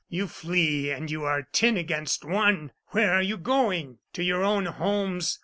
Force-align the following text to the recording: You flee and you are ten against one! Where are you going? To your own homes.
You 0.09 0.25
flee 0.27 0.89
and 0.89 1.11
you 1.11 1.25
are 1.25 1.43
ten 1.51 1.77
against 1.77 2.25
one! 2.25 2.71
Where 2.87 3.13
are 3.13 3.21
you 3.21 3.37
going? 3.37 3.99
To 4.13 4.23
your 4.23 4.43
own 4.43 4.65
homes. 4.65 5.37